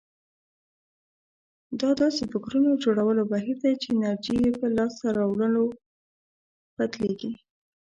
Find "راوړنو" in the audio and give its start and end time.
5.19-5.63